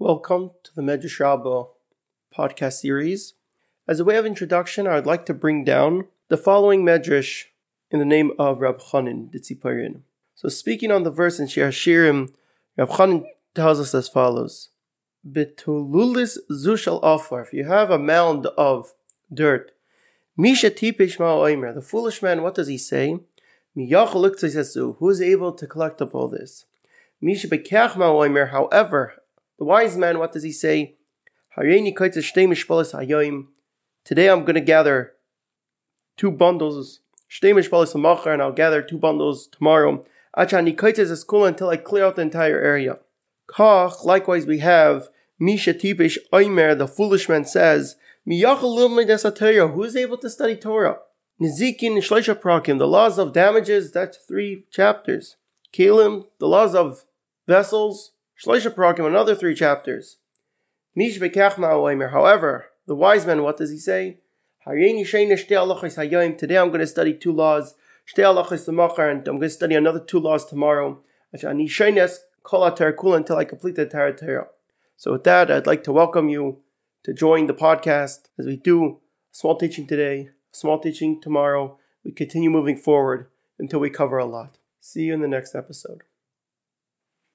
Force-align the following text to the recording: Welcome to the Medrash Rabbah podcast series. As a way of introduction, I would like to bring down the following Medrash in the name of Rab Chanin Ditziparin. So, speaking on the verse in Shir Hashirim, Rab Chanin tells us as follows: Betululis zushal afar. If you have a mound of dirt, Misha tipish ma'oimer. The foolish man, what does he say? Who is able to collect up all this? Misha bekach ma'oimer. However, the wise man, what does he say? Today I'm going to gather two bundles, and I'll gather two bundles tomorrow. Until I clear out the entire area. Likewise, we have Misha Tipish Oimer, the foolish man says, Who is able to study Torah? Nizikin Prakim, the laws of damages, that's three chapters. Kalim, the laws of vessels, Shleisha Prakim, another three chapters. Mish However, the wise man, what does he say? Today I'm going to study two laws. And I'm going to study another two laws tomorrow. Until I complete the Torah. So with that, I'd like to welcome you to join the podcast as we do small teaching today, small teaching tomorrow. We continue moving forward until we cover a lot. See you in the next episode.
Welcome 0.00 0.50
to 0.64 0.74
the 0.74 0.82
Medrash 0.82 1.20
Rabbah 1.20 1.66
podcast 2.36 2.80
series. 2.80 3.34
As 3.86 4.00
a 4.00 4.04
way 4.04 4.16
of 4.16 4.26
introduction, 4.26 4.88
I 4.88 4.96
would 4.96 5.06
like 5.06 5.24
to 5.26 5.32
bring 5.32 5.62
down 5.62 6.08
the 6.26 6.36
following 6.36 6.82
Medrash 6.82 7.44
in 7.92 8.00
the 8.00 8.04
name 8.04 8.32
of 8.36 8.60
Rab 8.60 8.80
Chanin 8.80 9.32
Ditziparin. 9.32 10.00
So, 10.34 10.48
speaking 10.48 10.90
on 10.90 11.04
the 11.04 11.12
verse 11.12 11.38
in 11.38 11.46
Shir 11.46 11.68
Hashirim, 11.68 12.34
Rab 12.76 12.88
Chanin 12.88 13.24
tells 13.54 13.78
us 13.78 13.94
as 13.94 14.08
follows: 14.08 14.70
Betululis 15.24 16.38
zushal 16.50 16.98
afar. 17.00 17.42
If 17.42 17.52
you 17.52 17.62
have 17.62 17.90
a 17.92 17.98
mound 17.98 18.46
of 18.58 18.94
dirt, 19.32 19.70
Misha 20.36 20.70
tipish 20.70 21.18
ma'oimer. 21.18 21.72
The 21.72 21.80
foolish 21.80 22.20
man, 22.20 22.42
what 22.42 22.56
does 22.56 22.66
he 22.66 22.78
say? 22.78 23.20
Who 23.76 25.08
is 25.08 25.22
able 25.22 25.52
to 25.52 25.66
collect 25.68 26.02
up 26.02 26.16
all 26.16 26.26
this? 26.26 26.64
Misha 27.20 27.46
bekach 27.46 27.92
ma'oimer. 27.92 28.50
However, 28.50 29.14
the 29.58 29.64
wise 29.64 29.96
man, 29.96 30.18
what 30.18 30.32
does 30.32 30.42
he 30.42 30.52
say? 30.52 30.96
Today 31.56 31.78
I'm 34.28 34.44
going 34.44 34.54
to 34.54 34.60
gather 34.60 35.12
two 36.16 36.30
bundles, 36.30 37.00
and 37.42 38.42
I'll 38.42 38.52
gather 38.52 38.82
two 38.82 38.98
bundles 38.98 39.46
tomorrow. 39.46 40.04
Until 40.36 41.68
I 41.68 41.76
clear 41.76 42.04
out 42.04 42.16
the 42.16 42.22
entire 42.22 42.60
area. 42.60 42.98
Likewise, 43.58 44.46
we 44.46 44.58
have 44.58 45.08
Misha 45.38 45.74
Tipish 45.74 46.18
Oimer, 46.32 46.76
the 46.76 46.88
foolish 46.88 47.28
man 47.28 47.44
says, 47.44 47.96
Who 48.26 48.32
is 49.82 49.96
able 49.96 50.18
to 50.18 50.30
study 50.30 50.56
Torah? 50.56 50.98
Nizikin 51.40 52.00
Prakim, 52.40 52.78
the 52.78 52.86
laws 52.86 53.18
of 53.18 53.32
damages, 53.32 53.90
that's 53.92 54.16
three 54.18 54.64
chapters. 54.70 55.36
Kalim, 55.72 56.26
the 56.38 56.46
laws 56.46 56.74
of 56.74 57.04
vessels, 57.46 58.12
Shleisha 58.42 58.74
Prakim, 58.74 59.06
another 59.06 59.34
three 59.34 59.54
chapters. 59.54 60.16
Mish 60.94 61.18
However, 61.18 62.66
the 62.86 62.94
wise 62.94 63.26
man, 63.26 63.42
what 63.42 63.56
does 63.56 63.70
he 63.70 63.78
say? 63.78 64.18
Today 64.66 66.58
I'm 66.58 66.68
going 66.68 66.80
to 66.80 66.86
study 66.86 67.14
two 67.14 67.32
laws. 67.32 67.74
And 68.16 68.28
I'm 68.28 68.44
going 68.44 69.40
to 69.40 69.50
study 69.50 69.74
another 69.74 70.00
two 70.00 70.18
laws 70.18 70.46
tomorrow. 70.46 71.00
Until 71.32 71.50
I 73.36 73.44
complete 73.44 73.76
the 73.76 73.86
Torah. 73.86 74.48
So 74.96 75.12
with 75.12 75.24
that, 75.24 75.50
I'd 75.50 75.66
like 75.66 75.84
to 75.84 75.92
welcome 75.92 76.28
you 76.28 76.58
to 77.04 77.14
join 77.14 77.46
the 77.46 77.54
podcast 77.54 78.28
as 78.38 78.46
we 78.46 78.56
do 78.56 78.98
small 79.30 79.56
teaching 79.56 79.86
today, 79.86 80.30
small 80.50 80.80
teaching 80.80 81.20
tomorrow. 81.20 81.78
We 82.04 82.12
continue 82.12 82.50
moving 82.50 82.76
forward 82.76 83.28
until 83.58 83.80
we 83.80 83.90
cover 83.90 84.18
a 84.18 84.26
lot. 84.26 84.58
See 84.80 85.02
you 85.02 85.14
in 85.14 85.20
the 85.20 85.28
next 85.28 85.54
episode. 85.54 86.02